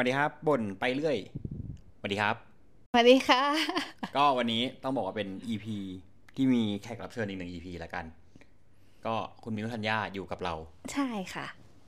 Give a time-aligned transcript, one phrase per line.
[0.00, 1.16] สวัสดีครับบ่นไปเรื่อย
[1.98, 2.36] สวัสดีครับ
[2.92, 3.42] สวัสดีค่ะ
[4.16, 5.66] ก็วันนี้ต้องบอกว่าเป็น EP
[6.36, 8.04] ที่มีแขกรับเชิญอีกหนึ่ง EP แล้วกัน
[9.06, 10.54] ก็คุณมิวทัญญาอยู่กับเรา
[10.92, 11.46] ใช่ค่ะ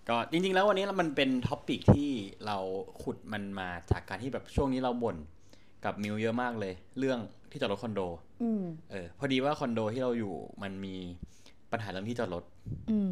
[0.08, 2.10] ก็จริงๆ แล้ววันนี้มันเป็น topic ที่
[2.46, 2.56] เรา
[3.02, 5.16] ขุดมันมาจากการที่แบบช่วงนี้เราบ่น
[5.84, 7.18] กับมิวเยอะมากเลย เรื่อง
[7.50, 8.00] ที่จอดรถคอนโด
[8.42, 10.94] อืมเออ พอดีว่าคอนโดที่เราอยู่มันมี
[11.72, 12.44] ปัญหาเรื่องที่จอดรถ
[12.90, 13.10] อืม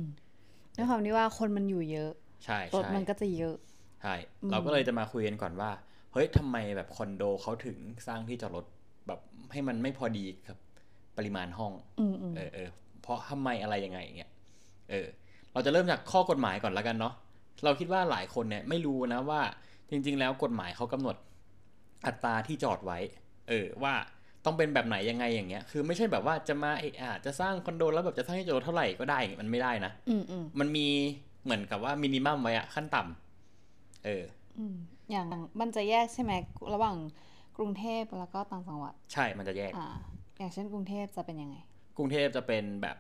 [0.76, 2.12] ด้วยความที่ว่าคนมันอยู่เยอะ
[2.44, 3.56] ใช่รถใช่มันก็จะเยอะ
[4.02, 5.70] ใช่อืมเราก็เลยจะมาคุยกันก่อนว่า
[6.12, 8.64] เฮ้ยทำไมแบบคอนโดเขาถึงสร้างที่จอดรถ
[9.06, 9.20] แบบ
[9.52, 10.58] ให้มันไม่พอดีกับ
[11.16, 12.68] ปริมาณห้องอืมอืมเออเออ
[13.02, 14.30] เพราะทำไมอะไรยังไงอย่างเงี้ย
[14.90, 15.06] เออ
[15.52, 17.14] เราจะเริ่มจากข้อกฎหมายก่อนแล้วกันเนาะ
[17.64, 19.40] เราคิดว่าหลายคนเนี่ยไม่รู้นะว่า
[19.90, 21.16] จริง ๆ แล้วกฎหมายเขากำหนด
[22.06, 22.98] อัตราที่จอดไว้
[23.48, 23.94] เออ ว่า
[24.44, 30.86] ต้องเป็นแบบไหนยังไงอย่างเงี้ย คือไม่ใช่แบบว่าจะมาเอะอะจะสร้างคอนโดแล้วแบบจะสร้างที่จอดรถเท่าไหร่ก็ได้อย่างเงี้ยมันไม่ได้นะอืมอืมมันมี
[31.44, 33.27] เหมือนกับว่ามินิมัมไว้อะขั้นต่ำ
[34.08, 34.24] เออ
[34.58, 34.76] อืม
[35.10, 35.26] อย่าง
[35.60, 36.32] มันจะแยกใช่ไหม
[36.74, 36.96] ระหว่าง
[37.56, 39.88] กรุงเทพแล้วก็ต่างจังหวัด ใช่มันจะแยกอ่า
[40.38, 41.56] อย่างเช่นกรุงเทพจะเป็นยังไง
[41.96, 42.96] กรุงเทพจะเป็นแบบ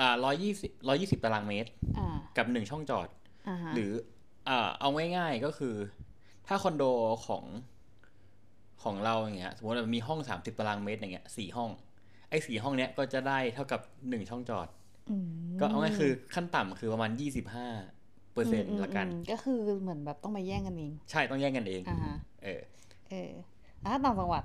[0.00, 3.08] อ่าร้อยยี่สิบร้อยี่สิบตารางเมตรอ่ากับหนึ่งช่องจอด
[3.48, 3.92] อ่าฮะหรือ
[4.48, 5.74] อ่าเอาง่ายๆก็คือ
[6.46, 6.84] ถ้าคอนโด
[7.26, 7.44] ของ
[8.82, 11.70] ของเราอย่างเงี้ยสมมติว่ามีห้องสามสิบตารางเมตรอย่างเงี้ยสี่ห้อง
[12.28, 14.68] ไอ้สี่ห้องเนี้ยก็จะได้เท่ากับหนึ่งช่องจอด
[15.10, 15.28] อืม
[15.60, 17.68] ก็เอาง่ายๆคือขั้นต่ำคือประมาณยี่สิบห้า
[18.34, 22.60] เปอร์เซ็นต์มละกันอืมก็คือเหมือนแบบต้องมาแย่งกันเอง ใช่ต้องแย่งกันเองอ่าฮะเออ
[23.10, 23.30] เออ
[23.80, 24.44] แล้วถ้าต่างจังหวัด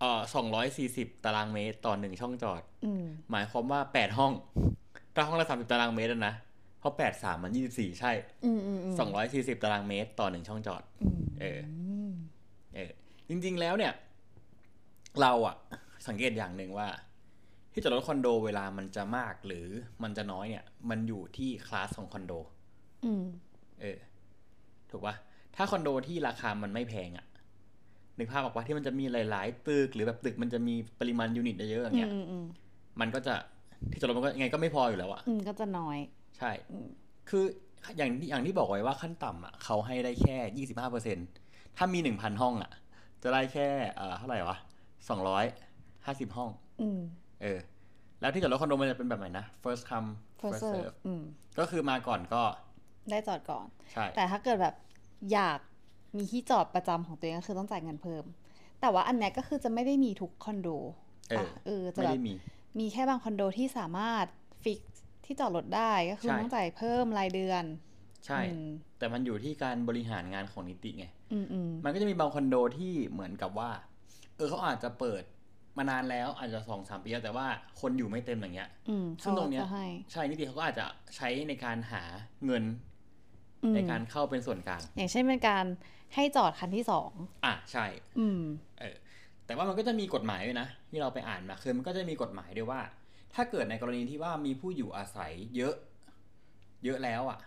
[0.00, 4.32] เออสองร้อยสี่สิบตารางเมตรต่อหนึ่งช่องจอดอืมหมายความว่าแปดห้อง
[5.14, 6.34] ถ้าห้องละสามสิบตารางเมตรอะนะ
[6.80, 8.12] เพราะแปดสามมันยี่สิบสี่ใช่
[8.44, 11.60] อืมอืมอืมสองร้อยสี่สิบตารางเมตรต่อหนึ่งช่องจอดอืมเออ
[12.74, 12.90] เออ
[13.28, 13.92] จริง ๆ แล้วเนี่ย
[15.20, 15.56] เราอะ
[16.08, 16.88] สังเกตอย่างหนึ่งว่า
[17.72, 19.66] ที่จอดรถคอนโดเวลามันจะมากหรือ
[20.02, 22.57] มันจะน้อยเนี่ย มันอยู่ที่คลาสของคอนโดอืม
[23.80, 23.98] เออ
[24.90, 25.14] ถูกปะ
[25.56, 27.26] ถ้าคอนโดที่ราคามันไม่แพงอะ
[28.18, 32.44] นึกภาพออกว่าที่มันจะมีหลาย ๆ ตึก หรือแบบตึกมันจะมีปริมาณยูนิตเยอะๆอย่างเงี้ยอืมอืม
[33.00, 33.34] มันก็จะ
[33.90, 35.98] ที่จอดรถมันก็ยังไงก็ไม่พออยู่แล้วอะอืมก็จะน้อย
[36.38, 36.88] ใช่อืม
[37.28, 37.44] คือ
[37.96, 41.18] อย่างอย่างที่บอกไว้ว่าขั้นต่ำอะเขาให้ได้แค่ยี่สิบห้าเปอร์เซ็น
[41.76, 42.70] ถ้ามีหนึ่งพันห้องอะ
[43.22, 43.66] จะได้แค่
[43.96, 44.56] เอ่อเท่าไหร่วะ
[45.08, 45.44] สองร้อย
[46.06, 47.00] ห้าสิบห้องอืม
[47.42, 47.58] เออ
[48.20, 50.08] แล้วที่จอดรถคอนโดมันจะเป็นแบบไหนนะ first come
[50.40, 51.22] first first serve serve อืม
[51.58, 52.42] ก็คือมาก่อนก็
[53.10, 54.74] ได้จอดก่อนใช่แต่ถ้าเกิดแบบ
[55.32, 55.58] อยาก
[56.16, 58.24] มีที่จอดประจำของตัวเองก็คือต้องจ่ายเงินเพิ่ม
[58.80, 60.68] แต่ว่าอันเนี้ยก็คือจะไม่ได้มีทุกคอนโด
[61.30, 62.34] เออปะเออจะไม่แบบได้มี
[62.78, 64.26] มีแค่บางคอนโดที่สามารถ
[64.62, 64.80] ฟิก
[65.24, 67.64] ที่จอดรถได้ก็คือใช่ต้องจ่ายเพิ่มรายเดือน
[68.26, 68.68] ใช่อืม
[68.98, 73.70] แต่มันอยู่ที่การบริหารงานของนิติไงอืมอืมมันก็จะมีบางคอนโดที่เหมือนกับว่า
[74.36, 75.22] เออเขาอาจจะเปิด
[75.78, 77.46] มานานแล้วอาจจะสองสามปีแล้วแต่ว่า
[77.80, 80.86] คนอยู่ไม่เต็มอย่างเงี้ยอืมซึ่งตรงเนี้ยขาจะให้ใช่นิติเขาก็อาจจะ
[81.16, 82.02] ใช้ในการหา
[82.44, 82.87] เงินอืม
[83.74, 85.64] ในการเข้าเป็นส่วนกลาง อย่างเช่นเป็นการ
[86.14, 87.10] ให้จอดคันที่สอง
[87.44, 87.86] อะใช่
[88.18, 88.40] อืม
[88.80, 88.96] เออ
[89.46, 92.80] แต่ว่ามันก็จะมีกฎหมายด้วยนะ ที่เราไปอ่านมาคือมันก็จะมีกฎหมายด้วยว่า
[93.34, 95.74] ถ้าเกิดในกรณีที่ว่ามีผู้อยู่อาศัยเยอะ
[96.84, 97.38] เยอะแล้วอะ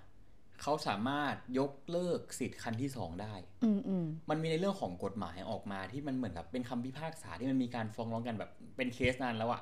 [0.61, 3.33] เขาสามารถยกเลิกสิทธิ์คันที่สองได้
[3.63, 9.61] อืมอืมมันมีในเรื่องของกฎหมายออกมาที่มันเหมือนกับเป็นคำพิพากษาที่มันมีการฟ้องร้องกันแบบเป็นเคสนานแล้วอะ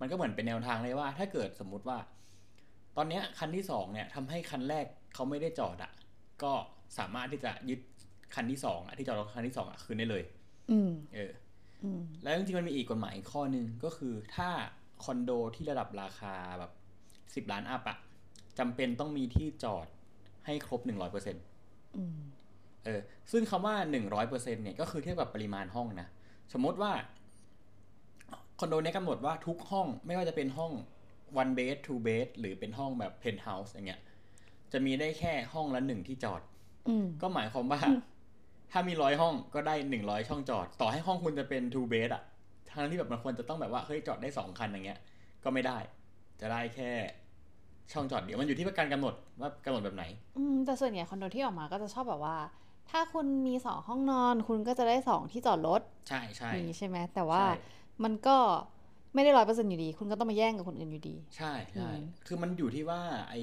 [0.00, 1.98] มันก็เหมือนเป็นแนวทางเลยว่า ถ้าเกิดสมมุติว่า
[2.96, 5.92] ตอนเนี้ยคันที่สองเนี่ยทำให้คันแรก เขาไม่ได้จอดอะ
[6.42, 6.52] ก็
[6.98, 7.80] สามารถที่จะยึด
[8.34, 10.22] คันที่สองอะที่จอดรถคันที่สองอะคืนได้เลย
[10.70, 11.32] อืมเออ
[11.84, 14.48] อืมแล้วจริงๆมันมีอีกกฎหมายอีกข้อหนึ่งก็คือถ้า
[15.04, 16.72] คอนโดที่ระดับราคาแบบ
[17.34, 17.98] สิบล้านอัพอะ
[18.58, 19.86] จำเป็นต้องมีที่จอด
[20.46, 21.42] ให้ครบหนึ่งร้อยเปอร์เซ็นต์
[21.96, 22.18] อืม
[22.84, 23.00] เออ
[23.32, 26.08] ซึ่งคำว่าหนึ่งร้อยเปอร์เซ็นเนี่ยก็คือเทียบกับปริมาณห้องนะ
[26.52, 26.92] สมมติว่า
[28.58, 30.72] คอนโดเนี้ยกำหนดว่าทุกห้องไม่ว่าจะเป็นห้อง
[31.40, 34.00] one bed two bed หรือเป็นห้องแบบ penthouse อย่างเงี้ย
[34.72, 36.42] จะมีได้แค่ห้องละหนึ่งที่จอด
[36.88, 37.80] อืมก็หมายความว่า
[38.72, 42.22] ถ้ามีร้อยห้องก็ได้หนึ่งร้อยช่องจอด ต่อให้ห้องคุณจะเป็น two bed อะ
[42.74, 44.98] ทั้งที่แบบมันควรจะต้องแบบว่าเฮ้ยจอดได้สองคันอย่างเงี้ย
[45.44, 45.78] ก็ไม่ได้
[46.40, 46.90] จะได้แค่
[47.92, 50.04] ช่องจอดเดียวมันอยู่ที่การกำหนดว่ากำหนดแบบไหน
[50.38, 52.36] อืมแต่ส่วนใหญ่คอนโดที่ออกมาก็จะชอบแบบว่า
[52.90, 57.52] ถ้าคุณมีสองห้องนอน คุณก็จะได้สองที่จอดรถใช่ใช่อย่างนี้ใช่ไหมแต่ว่าใช่
[58.04, 58.36] มันก็
[59.14, 63.00] ไม่ได้ร้อยเปอร์เซ็นต์อยู่ดี คุณก็ต้องมาแย่งกับคนอื่นอยู่ดี ใช่ใช่อืมคือมันอยู่ที่ว่า
[63.30, 63.40] ไอ้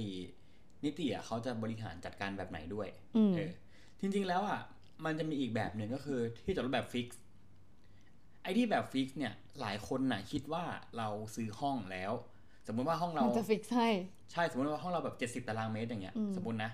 [0.85, 2.87] นิติอะเขาจะบริหารจัดการแบบไหนด้วย
[3.17, 3.51] อืมเออ
[3.99, 4.59] จริง ๆ แล้วอะ
[5.05, 7.21] มันจะมีอีกแบบหนึ่งก็คือที่จอดรถแบบ fix
[8.43, 10.63] ไอ้ที่แบบ fix เนี่ย หลายคนน่ะคิดว่า
[10.97, 12.11] เราซื้อห้องแล้ว
[12.67, 13.89] สมมุติว่าห้องเรามันจะ fix ให้
[14.31, 16.71] ใช่สมมติว่าห้องเราแบบเจ็ดสิบ70ตารางเมตรอย่างเงี้ยอืมสมมตินะ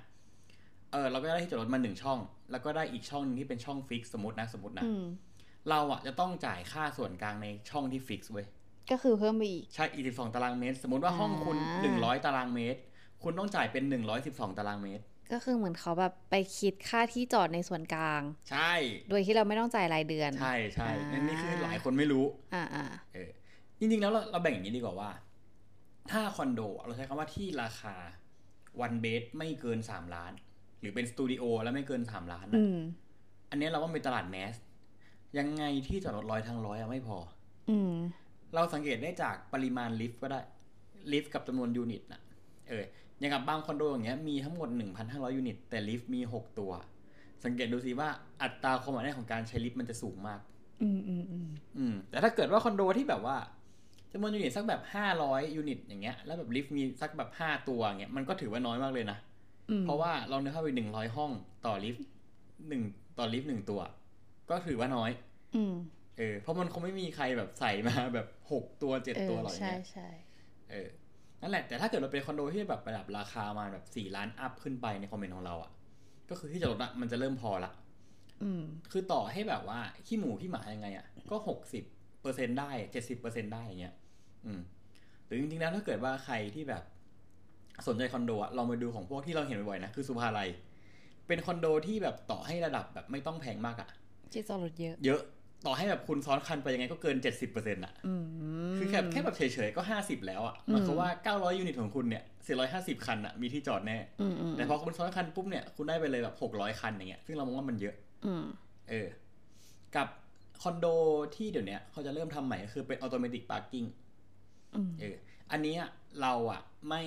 [0.92, 2.20] เออเราก็ได้ที่จอดรถมาหนึ่งช่อง
[2.52, 5.04] แล้วก็ได้อีกช่องหนึงที่เป็นช่อง fix สมมตินะสมมตินะอืม
[5.70, 8.48] เราอะจะต้องจ่ายค่าส่วนกลางในช่องที่ fix เว้ย
[8.92, 12.80] ก็คือเพิ่มไปอีก ใช่อีกสิบสองตารางเมตร สมมติว่าห้องคุณอ่าหนึ่งร้อยตารางเมตร
[13.24, 15.04] คุณต้องจ่ายเป็นหนึ่งร้อยสิบสองตารางเมตร
[15.34, 18.22] ก็คือเหมือนเขาแบบไปคิดค่าที่จอดในส่วนกลาง
[18.52, 18.72] ใช่
[19.10, 23.30] โดยที่เราไม่ต้องจ่ายรายเดือน ใช่ใช่อ่านั่นนี่คือหลายคนไม่รู้ อ่าอ่าเออ
[23.80, 25.12] จริงๆแล้วเราเราแบ่งอย่างนี้ดีกว่าว่า
[26.12, 27.96] ถ้าคอนโดเราใช้คำว่าที่ราคา
[28.82, 30.32] วันเบสไม่เกินสามล้าน
[30.80, 32.78] หรือเป็นสตูดิโอแล้วไม่เกินสามล้านอืนะม
[33.50, 34.56] อันนี้เราว่าเป็นตลาดแมส
[35.38, 37.18] ยังไงที่จอดรถร้อยทางร้อยอะไม่พอ
[37.70, 37.94] อืม
[38.56, 40.40] เราสังเกตได้จากปริมาณลิฟต์ก็ได้
[41.12, 42.22] ลิฟต์กับจำนวนยูนิตนะ
[42.70, 42.84] เออ
[43.20, 44.70] อย่างกับบางคอนโดอย่างเงี้ยมีทั้งหมด
[45.04, 46.72] 1,500 ยูนิต แต่ลิฟต์มี 6 ตัว
[47.44, 48.10] สังเกตดูสิว่า
[48.42, 50.40] อัตราความหนาแน่นของการใช้ลิฟต์มันจะสูงมาก
[50.82, 51.48] อืมอืมอืม
[51.78, 53.38] อืมแต่ถ้าเกิดว่าคอนโดที่แบบว่า
[54.12, 54.82] จำนวนยูนิตสักแบบ
[55.20, 59.18] 500 ยูนิต อย่างเงี้ยแล้วแบบลิฟต์มีสักแบบ 5 ตัวอย่างเงี้ยมันก็ถือว่าน้อยมากเลยนะ
[59.70, 61.32] อืมเพราะว่าเราเนื้อเข้าไป 100 ห้อง
[61.66, 62.06] ต่อลิฟต์
[62.68, 62.84] หนึ่ง
[63.18, 63.82] ต่อลิฟต์หนึ่งตัว
[64.50, 65.12] ก็ถือว่าน้อย
[65.56, 65.74] อืม
[66.18, 70.08] เออเพราะมันคงไม่มีใครแบบใส่มาแบบ6ตัวเอ7ตัวอหรอกอย่างใช่เงี้ยใช่
[70.72, 70.90] เออ
[71.42, 75.72] นั่นแหละแต่ถ้าเกิดเราเป็นคอนโดที่แบบระดับราคามาแบบสี่ล้านอัพขึ้นไปในคอมเมนต์ของเราอะ่ะ
[76.30, 77.72] ก็คือที่จอดรถอะมันจะเริ่มพอละ
[78.44, 78.62] อืม
[78.92, 81.84] คือต่อให้แบบว่าขี้หมูขี้หมายังไงอะ่ะ ก็หกสิบ
[82.22, 83.96] เปอร์เซ็นได้เจ็ดสิบเปอร์เซ็นได้อย่างเงี้ย
[84.46, 84.62] อืม
[85.26, 86.84] หรือจริงๆแล้วถ้าเกิดว่าใครที่แบบ
[87.88, 90.50] สนใจคอนโดอะลองไปดูของพวกที่เราเห็นบ่อยๆนะคือสุภาลัย
[91.28, 93.90] เป็นคอนโดที่แบบต่อให้ระดับแบบไม่ต้องแพงมากอะ่ะ
[94.32, 95.22] ที่จอดรถเยอะ เยอะ
[95.66, 98.24] ต่อให้แบบคุณซ้อนคันไปยังไงก็เกินเจ็ดสิบเปอร์เซ็นต์อะอืม
[98.82, 107.96] คือแค่แค่แบบเฉยๆก็ห้าสิบแล้วอะหมายความว่าเก้าร้อยยูนิตของคุณเนี่ยสี่ร้อยห้าสิบคันอะมีที่จอดแน่อืมอืมแต่พอคุณซ้อนคันปุ๊บเนี่ยคุณได้ไปเลยแบบหกร้อยคันอย่างเงี้ยซึ่งเรามองว่ามันเยอะ
[108.26, 108.46] อืม
[108.90, 109.08] เออ
[109.96, 110.08] กับ
[110.62, 110.86] คอนโด
[111.36, 113.86] ที่เดี๋ยวนี้เขาจะเริ่มทำใหม่ก็คือเป็น automatic parking
[114.76, 115.16] อืมเออ
[115.52, 115.90] อันนี้อะ
[116.22, 117.04] เราอะไม่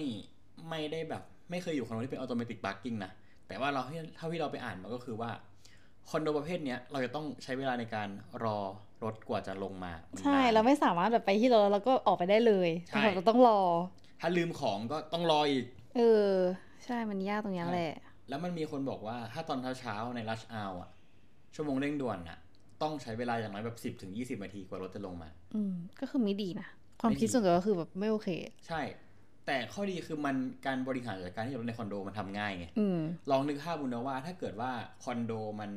[0.70, 3.10] ไม่ได้แบบ ไม่เคยอยู่คอนโดที่เป็น automatic parking นะ
[3.48, 5.30] แต่ว่าเราที่เท่าที่เราไปอ่านมาก็คือว่า
[6.10, 8.08] คอนโดประเภทเนี้ยเราจะต้องใช้เวลาในการ
[8.44, 8.58] รอ
[9.04, 13.60] รถกว่าจะลงมามันใช่นานเราไม่สามารถแบบไปที่รถแล้วก็ออกไปได้เลยใช่เราต้องรอ
[14.20, 15.66] ถ้าลืมของก็ต้องรออีก
[15.96, 16.32] เออ
[16.84, 17.94] ใช่มันยากตรงเนี้ยแหละ
[18.28, 20.90] แล้วมันมีคนบอกว่าถ้าตอนเช้าๆใน rush hour อะ
[21.54, 22.38] ชั่วโมงเร่งด่วนอะ
[22.82, 26.68] ต้องใช้เวลาอย่างน้อยแบบสิบ10ถึงยี่สิบนาทีกว่ารถจะลงมา อืมก็คือไม่ดีนะ
[27.00, 28.28] ความไม่ดีคิดส่วนตัวก็คือแบบไม่โอเค
[28.66, 28.80] ใช่
[29.46, 30.36] แต่ข้อดีคือมัน
[30.66, 33.00] การบริหารจัดการที่รถในคอนโดมันทำง่ายไงอืม
[33.30, 34.70] ลองนึกภาพบุญนะว่าถ้าเกิดว่า
[35.04, 35.70] คอนโดมัน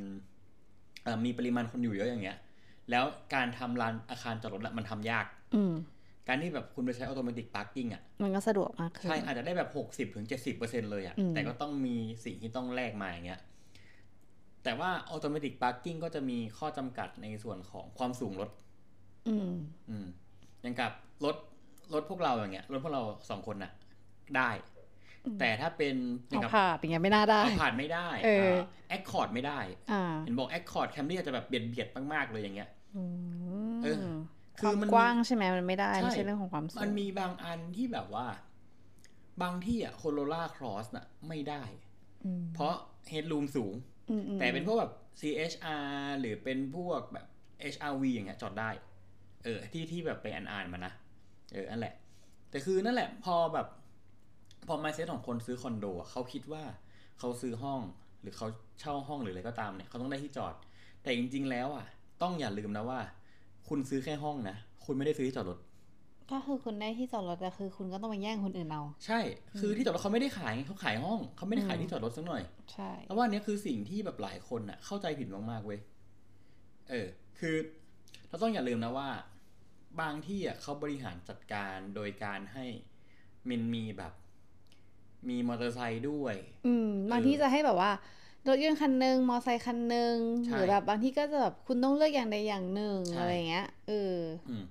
[1.03, 2.37] เอ่อมีปริมาณคนอยู่เยอะอย่างเงี้ย
[2.91, 5.25] แล้วการทำลานอาคารจอดรถอะมันทำยาก
[5.55, 5.73] อืม
[6.27, 13.41] การที่แบบคุณไปใช้ automatic parking อะมันก็สะดวกมากขึ้น ใช่ อาจจะได้แบบหกสิบถึงเจ็ดสิบเปอร์เซ็นเลยอะอืมแต่ก็ต้องมีสิ่งที่ต้องแลกมาอย่างเงี้ย
[14.63, 18.49] แต่ว่า automatic parking ก็จะมีข้อจำกัดในส่วนของความสูงรถ
[19.27, 19.53] อืม
[19.89, 20.05] อืม
[20.61, 20.91] อย่างกับ
[21.25, 21.35] รถ
[21.93, 23.71] รถพวกเราอย่างเงี้ยรถพวกเราสองคนน่ะ
[24.37, 24.49] ได้
[25.39, 25.95] แต่ถ้าเป็น
[26.29, 28.55] อย่างกับ Alphardอย่างเงี้ยไม่น่าได้เอา Alphard ไม่ได้เออ
[28.89, 29.59] Accord ไม่ได้
[29.91, 33.03] อ่าเห็นบอก Accord Camry อาจจะแบบเบียดเบียดมากๆเลยอย่างเงี้ยอื
[33.77, 33.97] มเออ
[34.59, 38.27] คือวามมันกว้างใช่ไหมมันไม่ได้ใช่ไม่ใช่เรื่องของความสูง มันมีบางอันที่แบบว่า
[39.41, 41.63] บางที่อะโคโรล่าครอสน่ะ ไม่ได้
[42.25, 42.75] อืมเพราะ
[43.09, 43.73] เฮด o ูมสูง
[44.09, 45.87] อืมอืมแต่เป็นพวกแบบ CHR
[46.19, 47.25] หรือเป็นพวกแบบ
[47.73, 48.69] HRV อย่างเงี้ยจอดได้
[49.43, 50.93] เออ ที่ที่แบบไปอ่านๆมานะ
[51.53, 51.93] เออนั่นแหละ
[52.49, 53.67] แต่คือนั่นแหละพอแบบ
[54.67, 56.63] พอ mindset ของคนซื้อคอนโดอะเขาคิดว่า
[57.19, 57.81] เขาซื้อห้อง
[58.21, 58.47] หรือเขา
[58.79, 60.53] เช่าห้องหรืออะไรก็ตามเนี่ยเขาต้องได้ที่จอด
[61.01, 61.85] แต่จริง ๆ แล้วอะ
[62.21, 62.99] ต้องอย่าลืมนะว่า
[63.67, 64.55] คุณซื้อแค่ห้องนะ
[64.85, 65.59] คุณไม่ได้ซื้อที่จอดรถ
[66.31, 69.19] ก็คือคุณได้ที่จอดรถแต่คือคุณก็ต้องมาแย่งคนอื่นเอา ใช่
[69.59, 72.41] คือที่จอดรถเขาไม่ได้ขายไงเขาขายห้องเขาไม่ได้ขายอืมที่จอดรถสักหน่อย
[72.73, 75.79] ใช่แล้วว่าอันเนี้ยคือสิ่งที่แบบหลายคนน่ะ เข้าใจผิดมากๆเว้ย
[76.89, 77.07] เออ
[77.39, 77.55] คือ
[78.29, 79.07] เราต้องอย่าลืมนะว่า
[80.01, 82.65] บางที่อะเขาบริหารจัดการโดยการให้
[83.49, 84.13] มันมีแบบ
[85.29, 86.35] มีมอเตอร์ไซค์ด้วย
[86.65, 87.91] อืมบางที่จะให้แบบว่า
[88.47, 94.15] รถยนต์คันหนึ่งมอไซค์คันหนึ่งใช่หรือแบบบางที่ก็จะแบบคุณต้องเลือกอย่างใดอย่างหนึ่งใช่อะไรเงี้ยเออ
[94.49, 94.63] อืม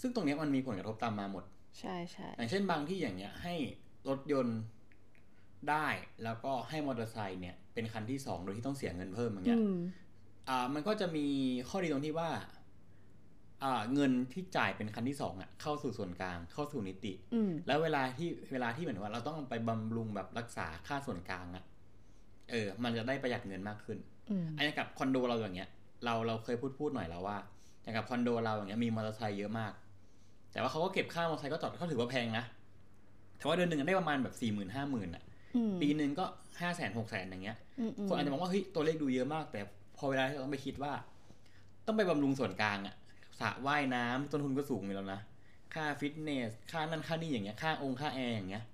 [0.00, 1.44] ซึ่งตรงเนี้ยมันมีผลกระทบตามมาหมด
[1.80, 3.54] ใช่ใช่อย่างเช่นบางที่อย่างเงี้ย ให้
[4.08, 4.60] รถยนต์
[5.70, 5.86] ได้
[6.24, 9.74] แล้วก็ให้มอเตอร์ไซค์เนี่ยเป็นคันที่สองโดยที่ต้องเสียเงินเพิ่มอย่างเงี้อืยม
[10.48, 11.26] อ่า มันก็จะมี
[11.68, 12.61] ข้อดีตรงที่ว่าอ่า
[13.94, 21.64] เงินที่จ่ายเป็นคันที่สองอะเข้าสู่ส่วนกลางเข้าสู่นิติอืมแล้วเวลาที่เวลาที่เหมือนว่าเราต้องไปบำรุงแบบรักษาค่าส่วนกลางอะ
[22.50, 23.98] เออ มันจะได้ประหยัดเงินมากขึ้น
[24.30, 25.70] อืมอันนี้กับคอนโดเราอย่างเงี้ย
[26.04, 27.38] เราเราเคยพูดบ่นบ่อยแล้วว่า
[27.82, 29.72] อย่างกับคอนโดเราอย่างเงี้ยมีมอเตอร์ไซค์เยอะมาก
[30.52, 32.44] แต่ว่าเขาก็เก็บค่ามอเตอร์ไซค์ก็จอดเขาถือว่าแพงนะ
[33.36, 35.22] แต่ว่าเดือนหนึ่งได้ประมาณแบบสี่หมื่นห้าหมื่นอะ
[35.56, 36.24] อืมปีหนึ่งก็
[36.60, 39.60] ห้าแสนหกแสนอย่างเงี้ยอืมอืมคนอาจจะมองว่าเฮ้ยตัวเลขดูเยอะมาก แต่
[39.96, 40.92] พอเวลาที่เราต้องไปคิดว่า
[41.86, 42.94] ต้องไปบำรุงส่วนกลางอะ
[43.40, 45.20] สระว่ายน้ำต้นทุนก็สูงอยู่แล้วนะ
[45.74, 48.64] ค่าฟิตเนส ค่านั่นค่านี่อย่างเงี้ย ค่าองค์ค่าแอร์อย่างเงี้ย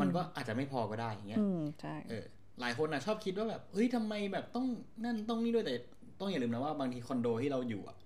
[0.00, 2.24] มันก็อาจจะไม่พอก็ได้อย่างเงี้ยอืมใช่เออ
[2.60, 4.66] หลายคนอะชอบคิดว่าแบบ เฮ้ยทำไมแบบต้อง
[5.04, 5.74] นั่นต้องนี่ด้วยแต่
[6.20, 7.96] ต้องอย่าลืมนะว่าบางทีคอนโดที่เราอยู่อะ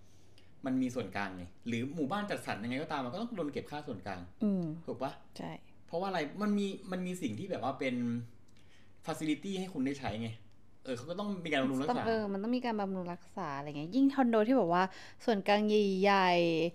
[0.66, 5.52] มันมีส่วนกลางไง หรือหมู่บ้านจัดสรรยังไงก็ตามมันก็ต้องโดนเก็บค่าส่วนกลาง อืมถูกปะใช่
[5.86, 7.94] เพราะว่าอะไร มันมี มันมีสิ่งที่แบบว่าเป็น
[9.06, 10.28] ฟ a ซิลิตี้ให้คุณได้ใช้ไง
[10.86, 14.84] เออเขาก็ต้องมีการบำรุงรักต้องษาเออมันต้องมีการบำรุงรักษาอะไรเงี้ยยิ่งคอนโดที่แบบว่า
[15.24, 16.30] ส่วนกลางใหญ่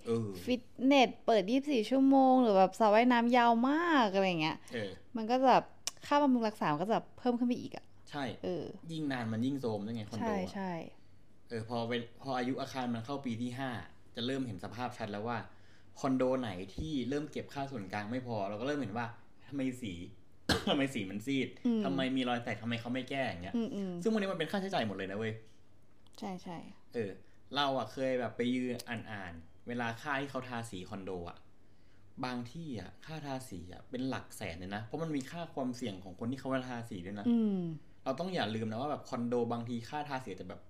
[0.06, 5.64] เออๆฟิตเนสเปิด 24 ชั่วโมง หรือแบบสระว่ายน้ำยาวมากอะไรเงี้ยเออมันก็จะแบบ
[6.06, 10.72] ค่าบำรุงรักษามันก็จะเพิ่มขึ้นไปอีกอะใช่เออยิ่งนานมันยิ่งโทรมด้วยไงคอนโดใช่อะใช่
[11.48, 11.92] เออพอไป
[12.22, 13.70] พออายุอาคารมันเข้าปีที่ห้า
[14.14, 15.38] จะเริ่มเห็นสภาพชัดแล้วว่า
[16.00, 19.06] คอนโดไหนที่เริ่มเก็บค่าส่วนกลางไม่พอ เราก็เริ่มเห็นว่า
[19.46, 19.92] ทำไมสี
[20.68, 25.32] ทำไมสีมันซีดอืมทำไมมีรอยแตกทำไมเขาไม่แก้อย่างเงี้ยอืมอืมซึ่งวันนี้มันเป็นค่าใช้จ่ายหมดเลยนะเว้ย
[26.18, 26.58] ใช่ใช่
[26.94, 27.10] เออ
[27.54, 31.38] เราอะเคยแบบไปยืนอ่านอ่านๆเวลาค่าที่เขาทาสีคอนโดอะ
[32.24, 37.58] บางที่อะค่าทาสีอะเป็นหลักแสนเลยนะเพราะมันมีค่าความเสี่ยงของคนที่เขามาทาสีด้วยนะอืม
[38.04, 40.60] เราต้องอย่าลืมนะว่าแบบคอนโดบางทีค่าทาสีจะแบบ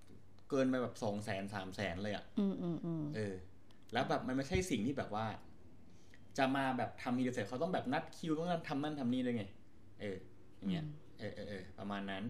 [0.49, 3.35] เกินไปแบบสองแสนสามแสนเลยอะอืมอืมอืมเออ
[3.93, 5.25] แล้วแบบมันไม่ใช่สิ่งที่แบบว่า
[6.37, 9.43] จะมาแบบทำทีเดียวเสร็จเขาต้องแบบนัดคิวต้องทำนั่นทำนี่ด้วยไง
[9.99, 10.17] เออ
[10.57, 10.85] อย่างเงี้ย
[11.19, 12.23] เออเออเออประมาณนั้น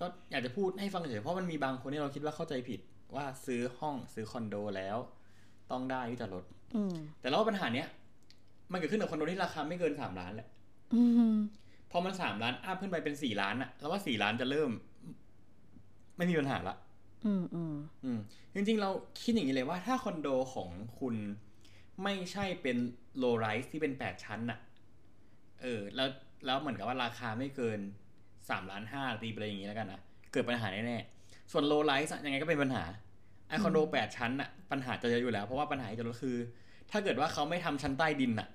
[0.00, 2.80] ก็อยากจะพูดให้ฟังเฉยๆเพราะมันมีบางคนที่เราคิดว่าเข้าใจผิด
[3.16, 4.96] ว่าซื้อห้องซื้อคอนโดแล้ว
[5.70, 6.44] ต้องได้ที่จอดรถ
[6.76, 7.88] อืมแต่แล้วาปัญหาเนี้ย
[8.72, 10.48] มันเกิดขึ้นกับคอนโดที่ราคาไม่เกินสามล้านแหละ
[10.94, 11.02] อื
[11.34, 11.36] ม
[11.90, 14.70] พอมันสามล้านอัพขึ้นไปเป็นสี่ล้านอะแล้วว่าสี่ล้านจะเริ่ม
[16.16, 16.76] ไม่มีปัญหาละ
[17.26, 18.18] อืมอืมอืม
[18.54, 18.90] จริงๆ เรา
[19.22, 20.68] คิดอย่างนี้เลยว่าถ้าคอนโดของ
[20.98, 21.14] คุณ
[22.02, 22.76] ไม่ใช่เป็น
[23.16, 24.58] โลไรส์ที่เป็นแปดชั้นน่ะ
[25.62, 26.08] เออ แล้ว
[26.48, 27.78] แล้วเหมือนกับว่าราคาไม่เกิน
[28.50, 30.00] สามล้านห้าตีไปเลยอย่างนี้แล้วกันนะ
[30.32, 32.84] เกิดปัญหาแน่ๆส่วนโลไรส์ยังไงก็เป็นปัญหา
[33.48, 36.36] ไอคอนโดแปดชั้นน่ะปัญหาจะเยอะอยู่แล้ว เพราะว่าปัญหาที่จะลดคือ
[36.90, 38.48] ถ้าเกิดว่าเขาไม่ทำชั้นใต้ดินน่ะ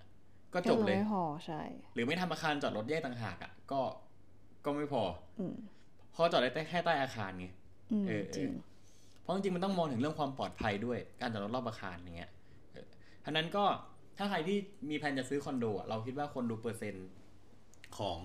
[0.53, 1.61] ก็จบเลยไม่พอใช่
[1.93, 3.81] หรือไม่ทำอาคารจอดรถแยกต่างหากอะก็
[4.65, 5.03] ก็ไม่พอ
[5.39, 5.55] อืม
[6.11, 7.47] เพราะจอดได้แค่ใต้อาคารไง
[7.91, 8.49] อืมเออเออจริง
[9.21, 12.31] เพราะจริงๆมันต้องมองถึงเรื่องความปลอดภัยด้วยการจอดรถรอบอาคารอย่างเงี้ย
[12.73, 12.85] เออ
[13.25, 13.65] ฉะนั้นก็
[14.17, 14.57] ถ้าใครที่
[14.89, 17.07] มีแผนจะซื้อคอนโดอะเราคิดว่าคนดูเปอร์เซ็นต์
[17.97, 18.19] ของ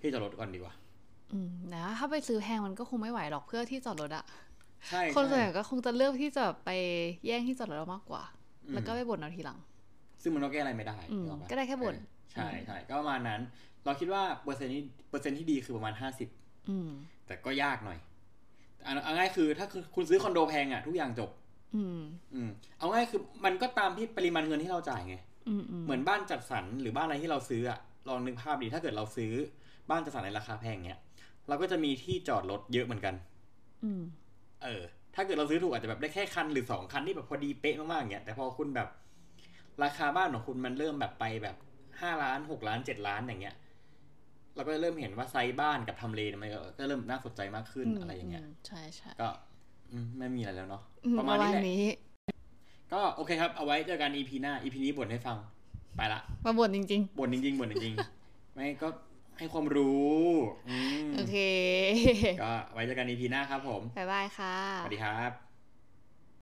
[0.00, 0.74] ที่จอดรถก่อนดีกว่า
[1.32, 4.24] อืมนะ ถ้าไปซื้อแพงมันก็คงไม่ไหวหรอกเพื่อที่จอดรถอะ
[4.88, 6.68] ใช่คนส่วนใหใช่ญ่ก็คงจะเลือกที่จะไป
[7.26, 8.22] แย่งที่จอดรถเอามากกว่า
[8.68, 9.58] อืมแล้วก็ไปบ่นเอาทีหลัง
[10.22, 11.96] ซึ่งมันก็แก้อะไรไม่ได้อืมนึออปะก็ได้แค่บ่นเออ
[12.32, 13.40] ใช่ใช่ก็ประมาณนั้น
[13.84, 16.28] เราคิดว่าเปอร์เซ็นต์ที่เปอร์เซ็นต์ที่ดีคือประมาณห้าสิบ
[16.68, 16.90] อืม
[17.26, 17.98] แต่ก็ยากหน่อย
[18.84, 21.30] เอาเอาง่ายคือถ้าคือคุณซื้อคอนโดแพงอะทุกอย่างจบ
[21.76, 22.00] อืม
[22.34, 25.16] อืม เอาง่ายคือมันก็ตามที่ปริมาณเงินที่เราจ่ายไง
[25.48, 29.32] อืมอืมเหมือนบ้านจัดสรรหรือบ้านอะไรที่เราซื้ออะ ลองนึกภาพดีถ้าเกิดเราซื้อ
[29.90, 31.00] บ้านจัดสรรในราคาแพงเนี้ย
[31.48, 33.14] เราก็จะมีที่จอดรถเยอะเหมือนกัน
[33.84, 34.02] อืม
[34.64, 34.82] เออ
[35.14, 38.88] ถ้าเกิดเราซื้อถูกอาจจะแบบได้แค่คันหรือสองคันที่แบบพอดีเป๊ะมากๆอย่างเงี้ย แต่พอคุณแบบ
[39.82, 41.56] ราคาบ้านของคุณมันเริ่มแบบไปแบบ
[42.00, 43.56] ห้าล้านหกล้านเจ็ดล้านอย่างเงี้ย
[44.54, 49.28] เราก็จะเริ่มเห็นว่าไซส์บ้านกับทำเลเนี่ยมันก็ก็เริ่มน่าสนใจมากขึ้นอะไรอย่างเงี้ยมใช่ใช่ก็
[49.92, 51.84] อืมไม่มีอะไรแล้วเนาะอืประมาณนี้แหละนี้
[52.92, 55.36] ก็โอเคครับ เอาไว้เจอกัน EP หน้า EP นี้บ่นให้ฟัง
[55.98, 58.88] ไปละมาบ่นจริงบ่นจริงๆบ่นจริงๆไม่ก็
[59.38, 60.18] ให้ความรู้
[60.68, 60.76] อื
[61.08, 61.36] มๆโอเค
[62.42, 65.47] ก็ไว้เจอกัน EP หน้าครับผม บ๊ายบายค่ะ สวัสดีครับ